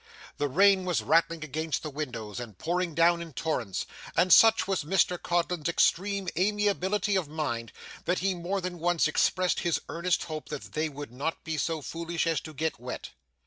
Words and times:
The 0.37 0.47
rain 0.47 0.83
was 0.85 1.03
rattling 1.03 1.43
against 1.43 1.83
the 1.83 1.91
windows 1.91 2.39
and 2.39 2.57
pouring 2.57 2.95
down 2.95 3.21
in 3.21 3.33
torrents, 3.33 3.85
and 4.17 4.33
such 4.33 4.67
was 4.67 4.83
Mr 4.83 5.21
Codlin's 5.21 5.69
extreme 5.69 6.27
amiability 6.35 7.15
of 7.15 7.27
mind, 7.29 7.71
that 8.05 8.17
he 8.17 8.33
more 8.33 8.61
than 8.61 8.79
once 8.79 9.07
expressed 9.07 9.59
his 9.59 9.79
earnest 9.89 10.23
hope 10.23 10.49
that 10.49 10.73
they 10.73 10.89
would 10.89 11.11
not 11.11 11.43
be 11.43 11.55
so 11.55 11.83
foolish 11.83 12.25
as 12.25 12.41
to 12.41 12.53
get 12.55 12.79
wet. 12.79 13.09